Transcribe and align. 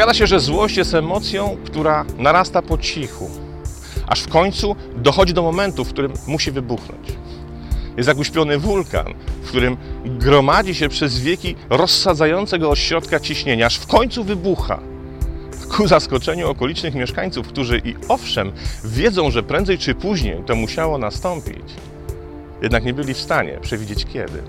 Powiada 0.00 0.14
się, 0.14 0.26
że 0.26 0.40
złość 0.40 0.76
jest 0.76 0.94
emocją, 0.94 1.56
która 1.64 2.04
narasta 2.18 2.62
po 2.62 2.78
cichu, 2.78 3.30
aż 4.06 4.20
w 4.20 4.28
końcu 4.28 4.76
dochodzi 4.96 5.34
do 5.34 5.42
momentu, 5.42 5.84
w 5.84 5.88
którym 5.88 6.12
musi 6.26 6.50
wybuchnąć. 6.50 7.08
Jest 7.96 8.08
jak 8.08 8.18
uśpiony 8.18 8.58
wulkan, 8.58 9.06
w 9.42 9.48
którym 9.48 9.76
gromadzi 10.04 10.74
się 10.74 10.88
przez 10.88 11.18
wieki 11.18 11.56
rozsadzające 11.70 12.58
go 12.58 12.70
od 12.70 12.78
środka 12.78 13.20
ciśnienia, 13.20 13.66
aż 13.66 13.76
w 13.76 13.86
końcu 13.86 14.24
wybucha. 14.24 14.80
Ku 15.76 15.88
zaskoczeniu 15.88 16.48
okolicznych 16.48 16.94
mieszkańców, 16.94 17.48
którzy 17.48 17.82
i 17.84 17.94
owszem 18.08 18.52
wiedzą, 18.84 19.30
że 19.30 19.42
prędzej 19.42 19.78
czy 19.78 19.94
później 19.94 20.42
to 20.46 20.54
musiało 20.54 20.98
nastąpić, 20.98 21.64
jednak 22.62 22.84
nie 22.84 22.94
byli 22.94 23.14
w 23.14 23.20
stanie 23.20 23.58
przewidzieć 23.62 24.04
kiedy. 24.04 24.42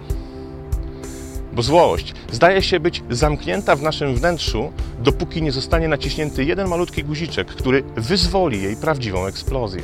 Bo 1.54 1.62
złość 1.62 2.14
zdaje 2.32 2.62
się 2.62 2.80
być 2.80 3.04
zamknięta 3.10 3.76
w 3.76 3.82
naszym 3.82 4.16
wnętrzu, 4.16 4.72
dopóki 5.00 5.42
nie 5.42 5.52
zostanie 5.52 5.88
naciśnięty 5.88 6.46
jeden 6.46 6.68
malutki 6.68 7.04
guziczek, 7.04 7.48
który 7.48 7.84
wyzwoli 7.96 8.62
jej 8.62 8.76
prawdziwą 8.76 9.26
eksplozję. 9.26 9.82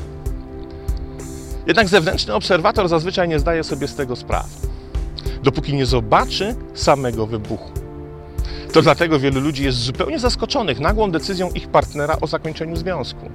Jednak 1.68 1.88
zewnętrzny 1.88 2.34
obserwator 2.34 2.90
zazwyczaj 2.90 3.28
nie 3.28 3.40
zdaje 3.40 3.64
sobie 3.64 3.88
z 3.88 3.96
tego 3.96 4.16
sprawy, 4.16 4.50
dopóki 5.44 5.74
nie 5.74 5.86
zobaczy 5.86 6.56
samego 6.74 7.28
wybuchu. 7.28 7.72
To 8.74 8.82
dlatego 8.82 9.20
wielu 9.20 9.42
ludzi 9.42 9.64
jest 9.64 9.78
zupełnie 9.78 10.20
zaskoczonych 10.20 10.80
nagłą 10.80 11.12
decyzją 11.12 11.50
ich 11.50 11.68
partnera 11.68 12.18
o 12.22 12.28
zakończeniu 12.28 12.76
związku. 12.76 13.30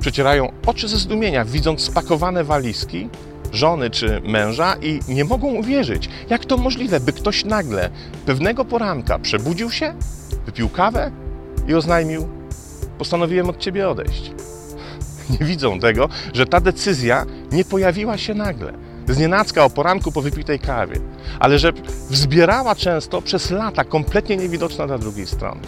Przecierają 0.00 0.52
oczy 0.66 0.88
ze 0.88 0.96
zdumienia, 0.96 1.44
widząc 1.44 1.82
spakowane 1.82 2.44
walizki 2.44 3.08
żony 3.56 3.90
czy 3.90 4.20
męża 4.24 4.76
i 4.82 5.00
nie 5.08 5.24
mogą 5.24 5.46
uwierzyć, 5.46 6.08
jak 6.30 6.44
to 6.44 6.56
możliwe, 6.56 7.00
by 7.00 7.12
ktoś 7.12 7.44
nagle 7.44 7.90
pewnego 8.26 8.64
poranka 8.64 9.18
przebudził 9.18 9.70
się, 9.70 9.94
wypił 10.46 10.68
kawę 10.68 11.10
i 11.68 11.74
oznajmił: 11.74 12.28
Postanowiłem 12.98 13.50
od 13.50 13.58
ciebie 13.58 13.88
odejść. 13.88 14.32
Nie 15.40 15.46
widzą 15.46 15.80
tego, 15.80 16.08
że 16.32 16.46
ta 16.46 16.60
decyzja 16.60 17.26
nie 17.52 17.64
pojawiła 17.64 18.18
się 18.18 18.34
nagle, 18.34 18.72
z 19.08 19.18
nienacka 19.18 19.64
o 19.64 19.70
poranku 19.70 20.12
po 20.12 20.22
wypitej 20.22 20.58
kawie, 20.58 20.96
ale 21.38 21.58
że 21.58 21.72
wzbierała 22.10 22.74
często 22.74 23.22
przez 23.22 23.50
lata 23.50 23.84
kompletnie 23.84 24.36
niewidoczna 24.36 24.86
dla 24.86 24.98
drugiej 24.98 25.26
strony. 25.26 25.60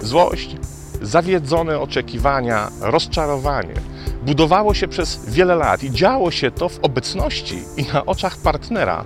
Złość, 0.00 0.56
zawiedzone 1.02 1.80
oczekiwania, 1.80 2.70
rozczarowanie 2.80 3.74
budowało 4.22 4.74
się 4.74 4.88
przez 4.88 5.30
wiele 5.30 5.54
lat 5.54 5.82
i 5.82 5.90
działo 5.90 6.30
się 6.30 6.50
to 6.50 6.68
w 6.68 6.78
obecności 6.82 7.58
i 7.76 7.82
na 7.82 8.06
oczach 8.06 8.36
partnera, 8.36 9.04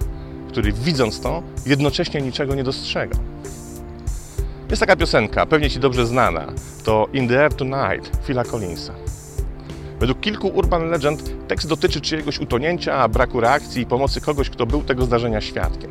który 0.48 0.72
widząc 0.72 1.20
to, 1.20 1.42
jednocześnie 1.66 2.20
niczego 2.20 2.54
nie 2.54 2.64
dostrzega. 2.64 3.16
Jest 4.70 4.80
taka 4.80 4.96
piosenka, 4.96 5.46
pewnie 5.46 5.70
Ci 5.70 5.80
dobrze 5.80 6.06
znana, 6.06 6.46
to 6.84 7.08
In 7.12 7.28
the 7.28 7.40
Air 7.40 7.54
Tonight 7.54 8.26
Phila 8.26 8.44
Collinsa. 8.44 8.92
Według 10.00 10.20
kilku 10.20 10.48
urban 10.48 10.90
legend 10.90 11.48
tekst 11.48 11.68
dotyczy 11.68 12.00
czyjegoś 12.00 12.38
utonięcia, 12.38 13.08
braku 13.08 13.40
reakcji 13.40 13.82
i 13.82 13.86
pomocy 13.86 14.20
kogoś, 14.20 14.50
kto 14.50 14.66
był 14.66 14.82
tego 14.82 15.04
zdarzenia 15.04 15.40
świadkiem. 15.40 15.90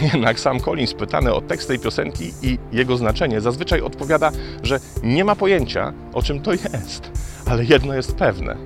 Jednak 0.12 0.40
sam 0.40 0.60
Collins, 0.60 0.94
pytany 0.94 1.34
o 1.34 1.40
tekst 1.40 1.68
tej 1.68 1.78
piosenki 1.78 2.32
i 2.42 2.58
jego 2.72 2.96
znaczenie, 2.96 3.40
zazwyczaj 3.40 3.80
odpowiada, 3.80 4.32
że 4.62 4.80
nie 5.02 5.24
ma 5.24 5.36
pojęcia, 5.36 5.92
o 6.12 6.22
czym 6.22 6.40
to 6.40 6.52
jest, 6.52 7.10
ale 7.46 7.64
jedno 7.64 7.94
jest 7.94 8.14
pewne. 8.14 8.56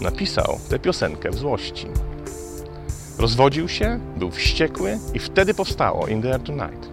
Napisał 0.00 0.58
tę 0.68 0.78
piosenkę 0.78 1.30
w 1.30 1.34
złości. 1.34 1.86
Rozwodził 3.18 3.68
się, 3.68 4.00
był 4.16 4.30
wściekły 4.30 4.98
i 5.14 5.18
wtedy 5.18 5.54
powstało 5.54 6.06
In 6.06 6.22
the 6.22 6.32
Air 6.32 6.40
Tonight. 6.40 6.88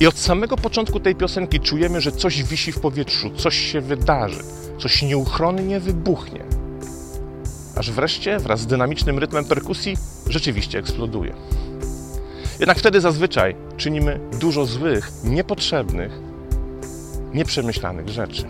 I 0.00 0.06
od 0.06 0.18
samego 0.18 0.56
początku 0.56 1.00
tej 1.00 1.14
piosenki 1.14 1.60
czujemy, 1.60 2.00
że 2.00 2.12
coś 2.12 2.42
wisi 2.42 2.72
w 2.72 2.80
powietrzu, 2.80 3.30
coś 3.30 3.72
się 3.72 3.80
wydarzy, 3.80 4.42
coś 4.78 5.02
nieuchronnie 5.02 5.80
wybuchnie. 5.80 6.40
Aż 7.76 7.90
wreszcie 7.90 8.38
wraz 8.38 8.60
z 8.60 8.66
dynamicznym 8.66 9.18
rytmem 9.18 9.44
perkusji 9.44 9.96
rzeczywiście 10.28 10.78
eksploduje. 10.78 11.32
Jednak 12.60 12.78
wtedy 12.78 13.00
zazwyczaj 13.00 13.56
czynimy 13.76 14.20
dużo 14.40 14.66
złych, 14.66 15.10
niepotrzebnych, 15.24 16.12
nieprzemyślanych 17.34 18.08
rzeczy. 18.08 18.44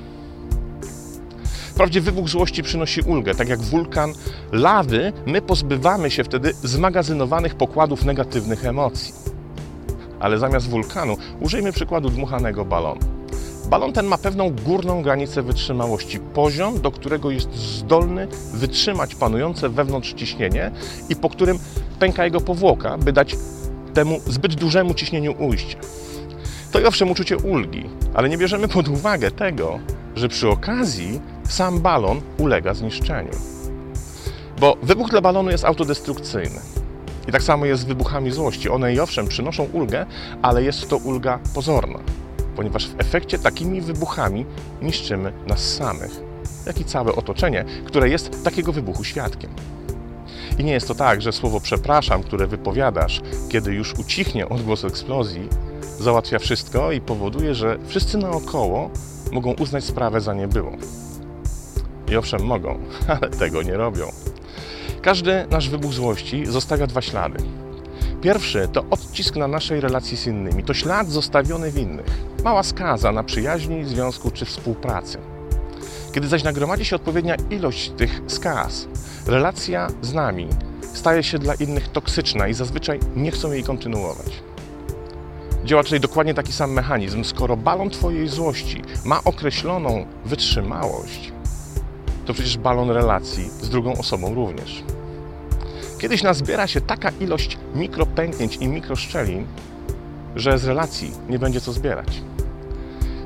Wprawdzie 1.70 2.00
wybuch 2.00 2.28
złości 2.28 2.62
przynosi 2.62 3.00
ulgę, 3.00 3.34
tak 3.34 3.48
jak 3.48 3.60
wulkan 3.60 4.12
lawy, 4.52 5.12
my 5.26 5.42
pozbywamy 5.42 6.10
się 6.10 6.24
wtedy 6.24 6.54
zmagazynowanych 6.62 7.54
pokładów 7.54 8.04
negatywnych 8.04 8.64
emocji. 8.64 9.14
Ale 10.20 10.38
zamiast 10.38 10.68
wulkanu 10.68 11.16
użyjmy 11.40 11.72
przykładu 11.72 12.10
dmuchanego 12.10 12.64
balonu. 12.64 13.00
Balon 13.68 13.92
ten 13.92 14.06
ma 14.06 14.18
pewną 14.18 14.50
górną 14.50 15.02
granicę 15.02 15.42
wytrzymałości, 15.42 16.18
poziom, 16.18 16.80
do 16.80 16.90
którego 16.90 17.30
jest 17.30 17.54
zdolny 17.54 18.28
wytrzymać 18.54 19.14
panujące 19.14 19.68
wewnątrz 19.68 20.14
ciśnienie 20.14 20.70
i 21.08 21.16
po 21.16 21.30
którym 21.30 21.58
pęka 21.98 22.24
jego 22.24 22.40
powłoka, 22.40 22.98
by 22.98 23.12
dać 23.12 23.36
temu 23.90 24.20
zbyt 24.26 24.54
dużemu 24.54 24.94
ciśnieniu 24.94 25.34
ujście. 25.38 25.76
To 26.72 26.80
i 26.80 26.84
owszem 26.84 27.10
uczucie 27.10 27.36
ulgi, 27.38 27.84
ale 28.14 28.28
nie 28.28 28.38
bierzemy 28.38 28.68
pod 28.68 28.88
uwagę 28.88 29.30
tego, 29.30 29.78
że 30.14 30.28
przy 30.28 30.48
okazji 30.48 31.20
sam 31.48 31.80
balon 31.80 32.20
ulega 32.38 32.74
zniszczeniu. 32.74 33.32
Bo 34.60 34.76
wybuch 34.82 35.10
dla 35.10 35.20
balonu 35.20 35.50
jest 35.50 35.64
autodestrukcyjny. 35.64 36.60
I 37.28 37.32
tak 37.32 37.42
samo 37.42 37.66
jest 37.66 37.82
z 37.82 37.84
wybuchami 37.84 38.30
złości. 38.30 38.68
One 38.68 38.94
i 38.94 39.00
owszem 39.00 39.28
przynoszą 39.28 39.64
ulgę, 39.72 40.06
ale 40.42 40.62
jest 40.62 40.88
to 40.88 40.96
ulga 40.96 41.38
pozorna, 41.54 41.98
ponieważ 42.56 42.88
w 42.88 43.00
efekcie 43.00 43.38
takimi 43.38 43.80
wybuchami 43.80 44.46
niszczymy 44.82 45.32
nas 45.46 45.74
samych, 45.74 46.10
jak 46.66 46.80
i 46.80 46.84
całe 46.84 47.14
otoczenie, 47.14 47.64
które 47.84 48.08
jest 48.08 48.44
takiego 48.44 48.72
wybuchu 48.72 49.04
świadkiem. 49.04 49.50
I 50.60 50.64
nie 50.64 50.72
jest 50.72 50.88
to 50.88 50.94
tak, 50.94 51.22
że 51.22 51.32
słowo 51.32 51.60
przepraszam, 51.60 52.22
które 52.22 52.46
wypowiadasz, 52.46 53.20
kiedy 53.48 53.74
już 53.74 53.94
ucichnie 53.94 54.48
odgłos 54.48 54.84
eksplozji, 54.84 55.48
załatwia 55.98 56.38
wszystko 56.38 56.92
i 56.92 57.00
powoduje, 57.00 57.54
że 57.54 57.78
wszyscy 57.86 58.18
naokoło 58.18 58.90
mogą 59.32 59.52
uznać 59.52 59.84
sprawę 59.84 60.20
za 60.20 60.34
niebyłą. 60.34 60.76
I 62.10 62.16
owszem, 62.16 62.44
mogą, 62.44 62.78
ale 63.20 63.30
tego 63.30 63.62
nie 63.62 63.76
robią. 63.76 64.12
Każdy 65.02 65.46
nasz 65.50 65.68
wybuch 65.68 65.92
złości 65.92 66.46
zostawia 66.46 66.86
dwa 66.86 67.02
ślady. 67.02 67.38
Pierwszy 68.22 68.68
to 68.72 68.84
odcisk 68.90 69.36
na 69.36 69.48
naszej 69.48 69.80
relacji 69.80 70.16
z 70.16 70.26
innymi, 70.26 70.64
to 70.64 70.74
ślad 70.74 71.08
zostawiony 71.08 71.70
w 71.70 71.78
innych. 71.78 72.06
Mała 72.44 72.62
skaza 72.62 73.12
na 73.12 73.22
przyjaźni, 73.22 73.84
związku 73.84 74.30
czy 74.30 74.44
współpracy. 74.44 75.18
Kiedy 76.12 76.28
zaś 76.28 76.44
nagromadzi 76.44 76.84
się 76.84 76.96
odpowiednia 76.96 77.34
ilość 77.50 77.90
tych 77.90 78.20
skaz, 78.26 78.88
relacja 79.26 79.88
z 80.02 80.12
nami 80.12 80.48
staje 80.92 81.22
się 81.22 81.38
dla 81.38 81.54
innych 81.54 81.88
toksyczna 81.88 82.48
i 82.48 82.54
zazwyczaj 82.54 83.00
nie 83.16 83.30
chcą 83.30 83.52
jej 83.52 83.64
kontynuować. 83.64 84.42
Działa 85.64 85.84
tutaj 85.84 86.00
dokładnie 86.00 86.34
taki 86.34 86.52
sam 86.52 86.72
mechanizm. 86.72 87.24
Skoro 87.24 87.56
balon 87.56 87.90
Twojej 87.90 88.28
złości 88.28 88.82
ma 89.04 89.24
określoną 89.24 90.06
wytrzymałość, 90.24 91.32
to 92.26 92.34
przecież 92.34 92.58
balon 92.58 92.90
relacji 92.90 93.50
z 93.62 93.68
drugą 93.68 93.92
osobą 93.92 94.34
również. 94.34 94.82
Kiedyś 95.98 96.22
nazbiera 96.22 96.66
się 96.66 96.80
taka 96.80 97.10
ilość 97.20 97.58
mikropęknięć 97.74 98.56
i 98.56 98.68
mikroszczelin, 98.68 99.46
że 100.36 100.58
z 100.58 100.64
relacji 100.64 101.12
nie 101.28 101.38
będzie 101.38 101.60
co 101.60 101.72
zbierać. 101.72 102.22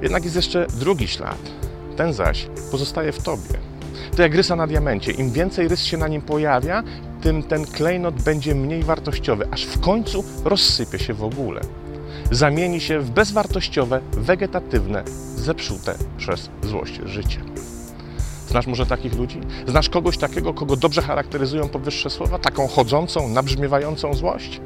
Jednak 0.03 0.25
jest 0.25 0.37
jeszcze 0.37 0.67
drugi 0.79 1.09
ślad. 1.09 1.64
Ten 1.97 2.13
zaś 2.13 2.47
pozostaje 2.71 3.13
w 3.13 3.23
tobie. 3.23 3.59
To 4.17 4.23
jak 4.23 4.35
rysa 4.35 4.57
na 4.57 4.67
diamencie. 4.67 5.13
Im 5.13 5.31
więcej 5.31 5.69
rys 5.69 5.85
się 5.85 5.97
na 5.97 6.09
nim 6.09 6.23
pojawia, 6.23 6.83
tym 7.23 7.43
ten 7.43 7.67
klejnot 7.67 8.23
będzie 8.23 8.55
mniej 8.55 8.83
wartościowy, 8.83 9.49
aż 9.51 9.65
w 9.65 9.81
końcu 9.81 10.25
rozsypie 10.45 10.99
się 10.99 11.15
w 11.15 11.25
ogóle. 11.25 11.61
Zamieni 12.31 12.81
się 12.81 13.01
w 13.01 13.11
bezwartościowe, 13.11 14.01
wegetatywne, 14.13 15.05
zepsute 15.37 15.95
przez 16.19 16.51
złość 16.63 17.01
życie. 17.05 17.41
Znasz 18.49 18.67
może 18.67 18.87
takich 18.87 19.15
ludzi? 19.15 19.41
Znasz 19.67 19.89
kogoś 19.89 20.19
takiego, 20.19 20.55
kogo 20.55 20.77
dobrze 20.77 21.03
charakteryzują 21.03 21.69
powyższe 21.69 22.11
słowa? 22.11 22.39
Taką 22.39 22.69
chodzącą, 22.69 23.29
nabrzmiewającą 23.29 24.15
złość? 24.15 24.61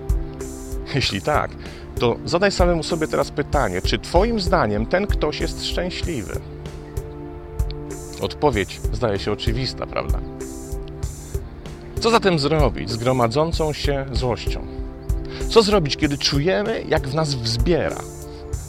Jeśli 0.95 1.23
tak, 1.23 1.51
to 1.99 2.17
zadaj 2.25 2.53
samemu 2.53 2.83
sobie 2.83 3.09
teraz 3.09 3.31
pytanie, 3.31 3.83
czy 3.83 3.99
Twoim 3.99 4.41
zdaniem 4.41 4.87
ten 4.87 5.07
ktoś 5.07 5.41
jest 5.41 5.65
szczęśliwy? 5.65 6.41
Odpowiedź 8.21 8.81
zdaje 8.93 9.19
się 9.19 9.33
oczywista, 9.33 9.87
prawda? 9.87 10.19
Co 12.01 12.11
zatem 12.11 12.39
zrobić 12.39 12.91
z 12.91 12.97
gromadzącą 12.97 13.73
się 13.73 14.07
złością? 14.13 14.67
Co 15.49 15.63
zrobić, 15.63 15.97
kiedy 15.97 16.19
czujemy, 16.19 16.85
jak 16.89 17.09
w 17.09 17.15
nas 17.15 17.35
wzbiera? 17.35 18.01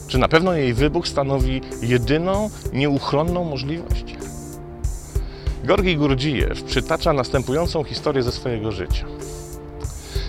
Czy 0.07 0.17
na 0.17 0.27
pewno 0.27 0.53
jej 0.53 0.73
wybuch 0.73 1.07
stanowi 1.07 1.61
jedyną, 1.81 2.49
nieuchronną 2.73 3.43
możliwość? 3.43 4.15
Gorgi 5.63 5.97
Gurdzijew 5.97 6.63
przytacza 6.63 7.13
następującą 7.13 7.83
historię 7.83 8.23
ze 8.23 8.31
swojego 8.31 8.71
życia. 8.71 9.05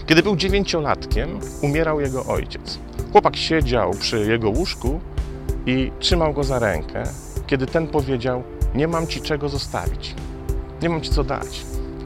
Kiedy 0.06 0.22
był 0.22 0.36
dziewięciolatkiem, 0.36 1.40
umierał 1.62 2.00
jego 2.00 2.24
ojciec. 2.24 2.78
Chłopak 3.12 3.36
siedział 3.36 3.90
przy 3.90 4.26
jego 4.26 4.50
łóżku 4.50 5.00
i 5.66 5.90
trzymał 5.98 6.32
go 6.32 6.44
za 6.44 6.58
rękę, 6.58 7.02
kiedy 7.46 7.66
ten 7.66 7.86
powiedział: 7.86 8.42
Nie 8.74 8.88
mam 8.88 9.06
ci 9.06 9.20
czego 9.20 9.48
zostawić, 9.48 10.14
nie 10.82 10.88
mam 10.88 11.00
ci 11.00 11.10
co 11.10 11.24
dać. 11.24 11.62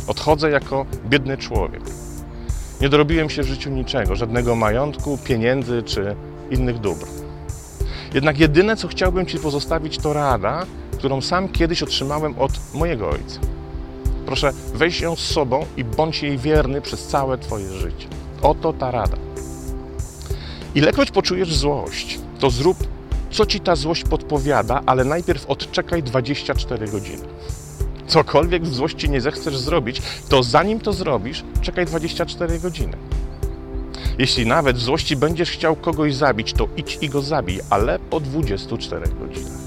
Odchodzę 0.07 0.51
jako 0.51 0.87
biedny 1.07 1.37
człowiek. 1.37 1.83
Nie 2.81 2.89
dorobiłem 2.89 3.31
się 3.31 3.43
w 3.43 3.47
życiu 3.47 3.71
niczego, 3.71 4.17
żadnego 4.17 4.55
majątku, 4.55 5.19
pieniędzy 5.25 5.83
czy 5.83 6.17
innych 6.51 6.79
dóbr. 6.79 7.07
Jednak 8.15 8.39
jedyne, 8.39 8.77
co 8.77 8.89
chciałbym 8.89 9.27
Ci 9.27 9.39
pozostawić, 9.39 9.99
to 9.99 10.13
rada, 10.13 10.67
którą 10.93 11.21
sam 11.21 11.49
kiedyś 11.49 11.83
otrzymałem 11.83 12.39
od 12.39 12.53
mojego 12.75 13.11
ojca. 13.11 13.41
Proszę, 14.27 14.53
weź 14.75 15.01
ją 15.01 15.17
z 15.17 15.21
sobą 15.21 15.67
i 15.77 15.85
bądź 15.85 16.23
jej 16.23 16.39
wierny 16.39 16.81
przez 16.81 17.07
całe 17.07 17.39
Twoje 17.39 17.73
życie. 17.73 18.09
Oto 18.43 18.73
ta 18.73 18.91
rada. 18.91 19.17
Ilekroć 20.75 21.11
poczujesz 21.11 21.55
złość, 21.55 22.19
to 22.39 22.51
zrób, 22.51 22.77
co 23.35 23.47
Ci 23.47 23.61
ta 23.61 23.77
złość 23.77 24.05
podpowiada, 24.05 24.83
ale 24.87 25.05
najpierw 25.05 25.47
odczekaj 25.47 26.03
24 26.03 26.89
godziny. 26.89 27.23
Cokolwiek 28.07 28.63
w 28.63 28.75
złości 28.75 29.11
nie 29.11 29.21
zechcesz 29.21 29.59
zrobić, 29.59 30.03
to 30.29 30.43
zanim 30.43 30.81
to 30.81 30.93
zrobisz, 30.93 31.45
czekaj 31.61 31.87
24 31.87 32.59
godziny. 32.59 32.97
Jeśli 34.19 34.47
nawet 34.47 34.77
w 34.77 34.81
złości 34.81 35.17
będziesz 35.17 35.51
chciał 35.51 35.77
kogoś 35.77 36.15
zabić, 36.15 36.53
to 36.53 36.69
idź 36.77 36.99
i 37.01 37.09
go 37.09 37.23
zabij, 37.23 37.61
ale 37.71 37.99
po 37.99 38.21
24 38.21 39.07
godzinach. 39.21 39.65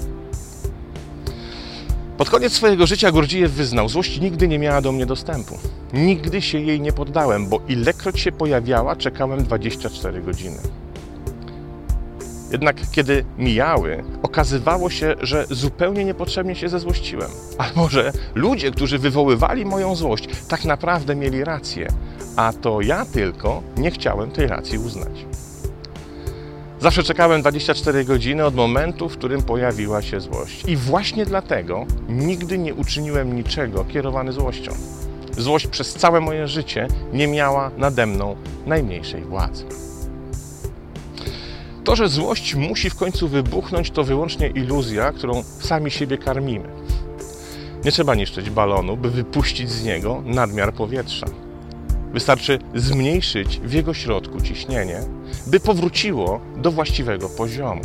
Pod 2.18 2.30
koniec 2.30 2.52
swojego 2.52 2.86
życia 2.86 3.12
Gurdzijew 3.12 3.52
wyznał, 3.52 3.88
złość 3.88 4.20
nigdy 4.20 4.48
nie 4.48 4.58
miała 4.58 4.80
do 4.80 4.92
mnie 4.92 5.06
dostępu. 5.06 5.58
Nigdy 5.92 6.42
się 6.42 6.60
jej 6.60 6.80
nie 6.80 6.92
poddałem, 6.92 7.48
bo 7.48 7.60
ilekroć 7.68 8.20
się 8.20 8.32
pojawiała, 8.32 8.96
czekałem 8.96 9.44
24 9.44 10.22
godziny. 10.22 10.58
Jednak 12.50 12.76
kiedy 12.90 13.24
mijały, 13.38 14.04
okazywało 14.22 14.90
się, 14.90 15.14
że 15.20 15.46
zupełnie 15.50 16.04
niepotrzebnie 16.04 16.54
się 16.54 16.68
zezłościłem. 16.68 17.30
Albo 17.58 17.88
że 17.88 18.12
ludzie, 18.34 18.70
którzy 18.70 18.98
wywoływali 18.98 19.64
moją 19.64 19.94
złość, 19.94 20.28
tak 20.48 20.64
naprawdę 20.64 21.16
mieli 21.16 21.44
rację, 21.44 21.88
a 22.36 22.52
to 22.52 22.80
ja 22.80 23.04
tylko 23.04 23.62
nie 23.76 23.90
chciałem 23.90 24.30
tej 24.30 24.46
racji 24.46 24.78
uznać. 24.78 25.24
Zawsze 26.80 27.02
czekałem 27.02 27.40
24 27.40 28.04
godziny 28.04 28.44
od 28.44 28.54
momentu, 28.54 29.08
w 29.08 29.16
którym 29.16 29.42
pojawiła 29.42 30.02
się 30.02 30.20
złość. 30.20 30.64
I 30.68 30.76
właśnie 30.76 31.26
dlatego 31.26 31.86
nigdy 32.08 32.58
nie 32.58 32.74
uczyniłem 32.74 33.36
niczego 33.36 33.84
kierowany 33.84 34.32
złością. 34.32 34.72
Złość 35.38 35.66
przez 35.66 35.94
całe 35.94 36.20
moje 36.20 36.48
życie 36.48 36.88
nie 37.12 37.28
miała 37.28 37.70
nade 37.76 38.06
mną 38.06 38.36
najmniejszej 38.66 39.22
władzy. 39.22 39.87
To, 41.88 41.96
że 41.96 42.08
złość 42.08 42.54
musi 42.54 42.90
w 42.90 42.94
końcu 42.94 43.28
wybuchnąć, 43.28 43.90
to 43.90 44.04
wyłącznie 44.04 44.46
iluzja, 44.48 45.12
którą 45.12 45.42
sami 45.42 45.90
siebie 45.90 46.18
karmimy. 46.18 46.68
Nie 47.84 47.92
trzeba 47.92 48.14
niszczyć 48.14 48.50
balonu, 48.50 48.96
by 48.96 49.10
wypuścić 49.10 49.70
z 49.70 49.84
niego 49.84 50.22
nadmiar 50.26 50.74
powietrza. 50.74 51.26
Wystarczy 52.12 52.58
zmniejszyć 52.74 53.60
w 53.60 53.72
jego 53.72 53.94
środku 53.94 54.40
ciśnienie, 54.40 55.00
by 55.46 55.60
powróciło 55.60 56.40
do 56.56 56.70
właściwego 56.70 57.28
poziomu. 57.28 57.82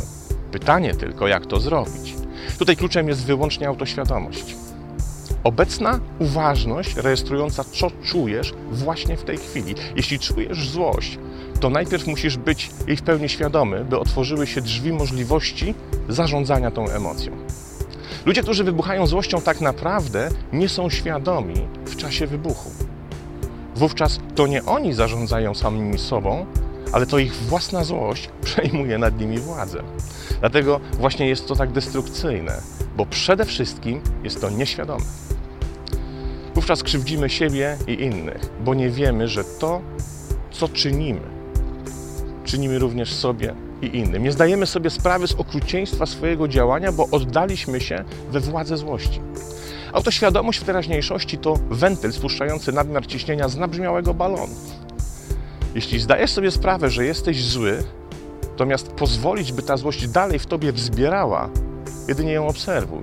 Pytanie 0.52 0.94
tylko, 0.94 1.28
jak 1.28 1.46
to 1.46 1.60
zrobić. 1.60 2.14
Tutaj 2.58 2.76
kluczem 2.76 3.08
jest 3.08 3.26
wyłącznie 3.26 3.68
autoświadomość. 3.68 4.56
Obecna 5.44 6.00
uważność 6.18 6.96
rejestrująca, 6.96 7.64
co 7.64 7.90
czujesz 8.04 8.54
właśnie 8.70 9.16
w 9.16 9.24
tej 9.24 9.38
chwili. 9.38 9.74
Jeśli 9.96 10.18
czujesz 10.18 10.68
złość, 10.68 11.18
to 11.64 11.70
najpierw 11.70 12.06
musisz 12.06 12.36
być 12.36 12.70
jej 12.86 12.96
w 12.96 13.02
pełni 13.02 13.28
świadomy, 13.28 13.84
by 13.84 13.98
otworzyły 13.98 14.46
się 14.46 14.60
drzwi 14.60 14.92
możliwości 14.92 15.74
zarządzania 16.08 16.70
tą 16.70 16.88
emocją. 16.88 17.32
Ludzie, 18.26 18.42
którzy 18.42 18.64
wybuchają 18.64 19.06
złością, 19.06 19.40
tak 19.40 19.60
naprawdę 19.60 20.28
nie 20.52 20.68
są 20.68 20.90
świadomi 20.90 21.54
w 21.84 21.96
czasie 21.96 22.26
wybuchu. 22.26 22.70
Wówczas 23.76 24.20
to 24.34 24.46
nie 24.46 24.64
oni 24.64 24.92
zarządzają 24.92 25.54
samymi 25.54 25.98
sobą, 25.98 26.46
ale 26.92 27.06
to 27.06 27.18
ich 27.18 27.34
własna 27.34 27.84
złość 27.84 28.28
przejmuje 28.44 28.98
nad 28.98 29.20
nimi 29.20 29.38
władzę. 29.38 29.82
Dlatego 30.40 30.80
właśnie 30.92 31.28
jest 31.28 31.48
to 31.48 31.56
tak 31.56 31.72
destrukcyjne, 31.72 32.60
bo 32.96 33.06
przede 33.06 33.44
wszystkim 33.44 34.00
jest 34.24 34.40
to 34.40 34.50
nieświadome. 34.50 35.04
Wówczas 36.54 36.82
krzywdzimy 36.82 37.30
siebie 37.30 37.76
i 37.86 38.02
innych, 38.02 38.50
bo 38.64 38.74
nie 38.74 38.90
wiemy, 38.90 39.28
że 39.28 39.44
to, 39.44 39.80
co 40.50 40.68
czynimy, 40.68 41.43
czynimy 42.44 42.78
również 42.78 43.12
sobie 43.12 43.54
i 43.82 43.98
innym. 43.98 44.22
Nie 44.22 44.32
zdajemy 44.32 44.66
sobie 44.66 44.90
sprawy 44.90 45.26
z 45.26 45.32
okrucieństwa 45.32 46.06
swojego 46.06 46.48
działania, 46.48 46.92
bo 46.92 47.08
oddaliśmy 47.10 47.80
się 47.80 48.04
we 48.30 48.40
władzę 48.40 48.76
złości. 48.76 49.20
Autoświadomość 49.92 50.58
w 50.58 50.64
teraźniejszości 50.64 51.38
to 51.38 51.58
wentyl 51.70 52.12
spuszczający 52.12 52.72
nadmiar 52.72 53.06
ciśnienia 53.06 53.48
z 53.48 53.56
nabrzmiałego 53.56 54.14
balonu. 54.14 54.54
Jeśli 55.74 56.00
zdajesz 56.00 56.30
sobie 56.32 56.50
sprawę, 56.50 56.90
że 56.90 57.04
jesteś 57.04 57.44
zły, 57.44 57.84
zamiast 58.58 58.88
pozwolić, 58.88 59.52
by 59.52 59.62
ta 59.62 59.76
złość 59.76 60.08
dalej 60.08 60.38
w 60.38 60.46
tobie 60.46 60.72
wzbierała, 60.72 61.48
jedynie 62.08 62.32
ją 62.32 62.48
obserwuj. 62.48 63.02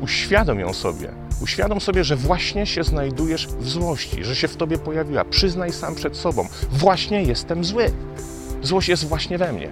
Uświadom 0.00 0.60
ją 0.60 0.72
sobie. 0.72 1.08
Uświadom 1.42 1.80
sobie, 1.80 2.04
że 2.04 2.16
właśnie 2.16 2.66
się 2.66 2.84
znajdujesz 2.84 3.46
w 3.46 3.68
złości, 3.68 4.24
że 4.24 4.36
się 4.36 4.48
w 4.48 4.56
tobie 4.56 4.78
pojawiła. 4.78 5.24
Przyznaj 5.24 5.72
sam 5.72 5.94
przed 5.94 6.16
sobą: 6.16 6.48
właśnie 6.72 7.22
jestem 7.22 7.64
zły. 7.64 7.90
Złość 8.66 8.88
jest 8.88 9.04
właśnie 9.08 9.38
we 9.38 9.52
mnie. 9.52 9.68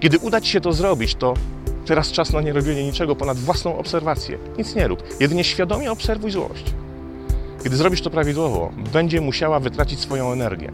Kiedy 0.00 0.18
uda 0.18 0.40
ci 0.40 0.50
się 0.50 0.60
to 0.60 0.72
zrobić, 0.72 1.14
to 1.14 1.34
teraz 1.86 2.12
czas 2.12 2.32
na 2.32 2.40
nie 2.40 2.52
robienie 2.52 2.84
niczego 2.84 3.16
ponad 3.16 3.38
własną 3.38 3.78
obserwację. 3.78 4.38
Nic 4.58 4.74
nie 4.74 4.88
rób. 4.88 5.02
Jedynie 5.20 5.44
świadomie 5.44 5.92
obserwuj 5.92 6.30
złość. 6.30 6.64
Kiedy 7.62 7.76
zrobisz 7.76 8.02
to 8.02 8.10
prawidłowo, 8.10 8.72
będzie 8.92 9.20
musiała 9.20 9.60
wytracić 9.60 10.00
swoją 10.00 10.32
energię. 10.32 10.70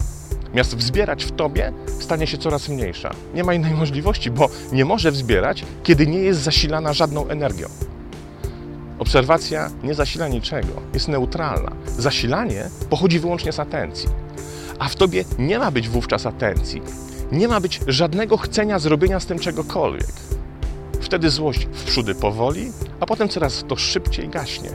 Miast 0.53 0.77
wzbierać 0.77 1.25
w 1.25 1.31
tobie, 1.31 1.71
stanie 1.99 2.27
się 2.27 2.37
coraz 2.37 2.69
mniejsza. 2.69 3.11
Nie 3.33 3.43
ma 3.43 3.53
innej 3.53 3.73
możliwości, 3.73 4.31
bo 4.31 4.49
nie 4.71 4.85
może 4.85 5.11
wzbierać, 5.11 5.63
kiedy 5.83 6.07
nie 6.07 6.19
jest 6.19 6.39
zasilana 6.39 6.93
żadną 6.93 7.27
energią. 7.27 7.67
Obserwacja 8.99 9.71
nie 9.83 9.93
zasila 9.93 10.27
niczego, 10.27 10.81
jest 10.93 11.07
neutralna. 11.07 11.71
Zasilanie 11.97 12.69
pochodzi 12.89 13.19
wyłącznie 13.19 13.51
z 13.51 13.59
atencji. 13.59 14.09
A 14.79 14.89
w 14.89 14.95
tobie 14.95 15.23
nie 15.39 15.59
ma 15.59 15.71
być 15.71 15.89
wówczas 15.89 16.25
atencji. 16.25 16.81
Nie 17.31 17.47
ma 17.47 17.59
być 17.59 17.79
żadnego 17.87 18.37
chcenia 18.37 18.79
zrobienia 18.79 19.19
z 19.19 19.25
tym 19.25 19.39
czegokolwiek. 19.39 20.13
Wtedy 21.01 21.29
złość 21.29 21.67
w 21.73 21.83
przódy 21.83 22.15
powoli, 22.15 22.71
a 22.99 23.05
potem 23.05 23.29
coraz 23.29 23.63
to 23.67 23.75
szybciej 23.75 24.29
gaśnie. 24.29 24.69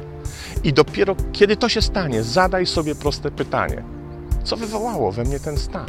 I 0.64 0.73
dopiero 0.73 1.16
kiedy 1.33 1.57
to 1.57 1.69
się 1.69 1.83
stanie, 1.83 2.23
zadaj 2.23 2.66
sobie 2.66 2.95
proste 2.95 3.30
pytanie: 3.30 3.83
co 4.45 4.57
wywołało 4.57 5.12
we 5.12 5.25
mnie 5.25 5.40
ten 5.40 5.59
stan? 5.59 5.87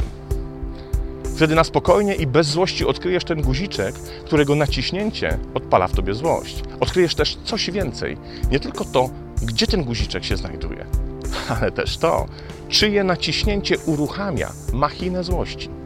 Wtedy 1.36 1.54
na 1.54 1.64
spokojnie 1.64 2.14
i 2.14 2.26
bez 2.26 2.46
złości 2.46 2.86
odkryjesz 2.86 3.24
ten 3.24 3.42
guziczek, 3.42 3.94
którego 4.24 4.54
naciśnięcie 4.54 5.38
odpala 5.54 5.88
w 5.88 5.92
tobie 5.92 6.14
złość. 6.14 6.62
Odkryjesz 6.80 7.14
też 7.14 7.38
coś 7.44 7.70
więcej. 7.70 8.16
Nie 8.50 8.60
tylko 8.60 8.84
to, 8.84 9.10
gdzie 9.42 9.66
ten 9.66 9.84
guziczek 9.84 10.24
się 10.24 10.36
znajduje, 10.36 10.86
ale 11.60 11.72
też 11.72 11.98
to, 11.98 12.26
czyje 12.68 13.04
naciśnięcie 13.04 13.78
uruchamia 13.78 14.52
machinę 14.72 15.24
złości. 15.24 15.81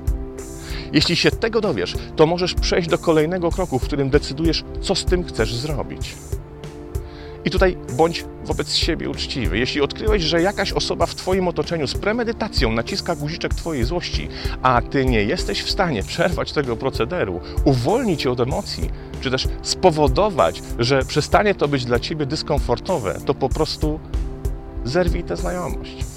Jeśli 0.93 1.17
się 1.17 1.31
tego 1.31 1.61
dowiesz, 1.61 1.95
to 2.17 2.27
możesz 2.27 2.55
przejść 2.55 2.89
do 2.89 2.99
kolejnego 2.99 3.51
kroku, 3.51 3.79
w 3.79 3.85
którym 3.85 4.11
decydujesz, 4.11 4.65
co 4.81 4.95
z 4.95 5.05
tym 5.05 5.25
chcesz 5.25 5.55
zrobić. 5.55 6.15
I 7.45 7.51
tutaj 7.51 7.77
bądź 7.97 8.25
wobec 8.45 8.75
siebie 8.75 9.11
uczciwy. 9.11 9.59
Jeśli 9.59 9.81
odkryłeś, 9.81 10.23
że 10.23 10.43
jakaś 10.43 10.73
osoba 10.73 11.07
w 11.07 11.15
Twoim 11.15 11.49
otoczeniu 11.49 11.87
z 11.87 11.95
premedytacją 11.95 12.73
naciska 12.73 13.17
guziczek 13.17 13.55
Twojej 13.55 13.85
złości, 13.85 14.29
a 14.63 14.83
Ty 14.83 15.05
nie 15.05 15.23
jesteś 15.23 15.63
w 15.63 15.71
stanie 15.71 16.03
przerwać 16.03 16.53
tego 16.53 16.77
procederu, 16.77 17.41
uwolnić 17.65 18.23
cię 18.23 18.31
od 18.31 18.41
emocji, 18.41 18.91
czy 19.21 19.31
też 19.31 19.49
spowodować, 19.63 20.63
że 20.79 21.03
przestanie 21.03 21.55
to 21.55 21.69
być 21.69 21.85
dla 21.85 21.99
Ciebie 21.99 22.27
dyskomfortowe, 22.27 23.19
to 23.27 23.35
po 23.35 23.49
prostu 23.49 24.01
zerwij 24.85 25.25
tę 25.25 25.37
znajomość. 25.37 26.16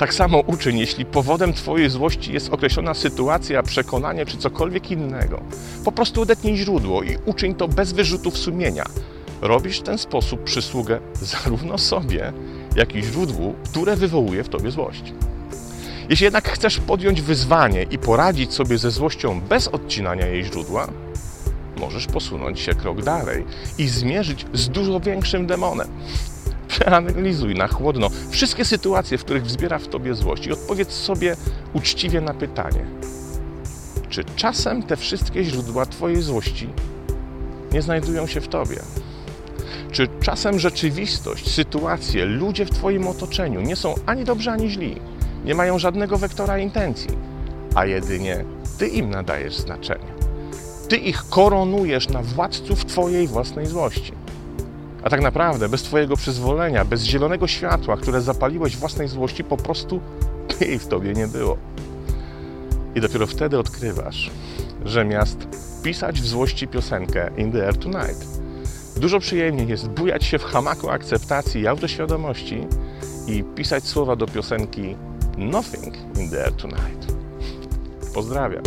Tak 0.00 0.14
samo 0.14 0.38
uczyń, 0.40 0.78
jeśli 0.78 1.04
powodem 1.04 1.52
Twojej 1.52 1.90
złości 1.90 2.32
jest 2.32 2.52
określona 2.52 2.94
sytuacja, 2.94 3.62
przekonanie 3.62 4.26
czy 4.26 4.36
cokolwiek 4.36 4.90
innego. 4.90 5.40
Po 5.84 5.92
prostu 5.92 6.22
odetnij 6.22 6.56
źródło 6.56 7.02
i 7.02 7.16
uczyń 7.26 7.54
to 7.54 7.68
bez 7.68 7.92
wyrzutów 7.92 8.38
sumienia. 8.38 8.84
Robisz 9.40 9.80
w 9.80 9.82
ten 9.82 9.98
sposób 9.98 10.44
przysługę 10.44 11.00
zarówno 11.14 11.78
sobie, 11.78 12.32
jak 12.76 12.94
i 12.94 13.02
źródłu, 13.02 13.54
które 13.64 13.96
wywołuje 13.96 14.44
w 14.44 14.48
Tobie 14.48 14.70
złość. 14.70 15.12
Jeśli 16.08 16.24
jednak 16.24 16.48
chcesz 16.48 16.78
podjąć 16.78 17.22
wyzwanie 17.22 17.82
i 17.82 17.98
poradzić 17.98 18.52
sobie 18.52 18.78
ze 18.78 18.90
złością 18.90 19.40
bez 19.40 19.68
odcinania 19.68 20.26
jej 20.26 20.44
źródła, 20.44 20.88
możesz 21.76 22.06
posunąć 22.06 22.60
się 22.60 22.74
krok 22.74 23.02
dalej 23.02 23.44
i 23.78 23.88
zmierzyć 23.88 24.46
z 24.52 24.68
dużo 24.68 25.00
większym 25.00 25.46
demonem. 25.46 25.88
Przeanalizuj 26.86 27.54
na 27.54 27.68
chłodno 27.68 28.08
wszystkie 28.30 28.64
sytuacje, 28.64 29.18
w 29.18 29.24
których 29.24 29.44
wzbiera 29.44 29.78
w 29.78 29.88
tobie 29.88 30.14
złość 30.14 30.46
i 30.46 30.52
odpowiedz 30.52 30.92
sobie 30.92 31.36
uczciwie 31.72 32.20
na 32.20 32.34
pytanie: 32.34 32.86
czy 34.08 34.24
czasem 34.24 34.82
te 34.82 34.96
wszystkie 34.96 35.44
źródła 35.44 35.86
twojej 35.86 36.22
złości 36.22 36.68
nie 37.72 37.82
znajdują 37.82 38.26
się 38.26 38.40
w 38.40 38.48
Tobie? 38.48 38.76
Czy 39.92 40.08
czasem 40.20 40.58
rzeczywistość, 40.58 41.50
sytuacje, 41.50 42.24
ludzie 42.24 42.64
w 42.64 42.70
Twoim 42.70 43.08
otoczeniu 43.08 43.60
nie 43.60 43.76
są 43.76 43.94
ani 44.06 44.24
dobrzy, 44.24 44.50
ani 44.50 44.70
źli? 44.70 44.96
Nie 45.44 45.54
mają 45.54 45.78
żadnego 45.78 46.18
wektora 46.18 46.58
intencji, 46.58 47.10
a 47.74 47.86
jedynie 47.86 48.44
Ty 48.78 48.88
im 48.88 49.10
nadajesz 49.10 49.56
znaczenie. 49.56 50.12
Ty 50.88 50.96
ich 50.96 51.28
koronujesz 51.28 52.08
na 52.08 52.22
władców 52.22 52.84
Twojej 52.84 53.26
własnej 53.26 53.66
złości. 53.66 54.19
A 55.02 55.10
tak 55.10 55.20
naprawdę 55.20 55.68
bez 55.68 55.82
Twojego 55.82 56.16
przyzwolenia, 56.16 56.84
bez 56.84 57.02
zielonego 57.02 57.46
światła, 57.46 57.96
które 57.96 58.20
zapaliłeś 58.20 58.76
własnej 58.76 59.08
złości, 59.08 59.44
po 59.44 59.56
prostu 59.56 60.00
jej 60.60 60.78
w 60.84 60.86
Tobie 60.86 61.12
nie 61.12 61.26
było. 61.26 61.56
I 62.94 63.00
dopiero 63.00 63.26
wtedy 63.26 63.58
odkrywasz, 63.58 64.30
że 64.84 65.04
miast 65.04 65.38
pisać 65.82 66.20
w 66.20 66.26
złości 66.26 66.68
piosenkę 66.68 67.30
In 67.36 67.52
the 67.52 67.66
Air 67.66 67.76
Tonight, 67.76 68.26
dużo 68.96 69.20
przyjemniej 69.20 69.68
jest 69.68 69.88
bujać 69.88 70.24
się 70.24 70.38
w 70.38 70.44
hamaku 70.44 70.90
akceptacji 70.90 71.60
i 71.60 71.66
autoświadomości 71.66 72.66
i 73.26 73.44
pisać 73.44 73.84
słowa 73.84 74.16
do 74.16 74.26
piosenki 74.26 74.96
Nothing 75.38 75.94
in 76.18 76.30
the 76.30 76.44
Air 76.44 76.52
Tonight. 76.52 77.14
Pozdrawiam. 78.14 78.62